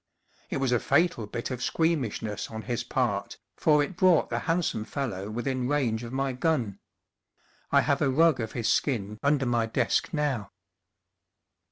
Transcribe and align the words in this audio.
It 0.49 0.57
was 0.57 0.71
a 0.71 0.79
fatal 0.79 1.27
bit 1.27 1.51
of 1.51 1.61
squeamish 1.61 2.23
ness 2.23 2.49
on 2.49 2.63
his 2.63 2.83
part, 2.83 3.37
for 3.55 3.83
it 3.83 3.95
brought 3.95 4.31
the 4.31 4.39
hand 4.39 4.65
some 4.65 4.83
fellow 4.83 5.29
within 5.29 5.67
range 5.67 6.01
of 6.03 6.11
my 6.11 6.33
gun. 6.33 6.79
I 7.71 7.81
have 7.81 8.01
a 8.01 8.09
rug 8.09 8.39
of 8.39 8.53
his 8.53 8.67
skin 8.67 9.19
under 9.21 9.45
my 9.45 9.67
desk 9.67 10.11
now. 10.11 10.49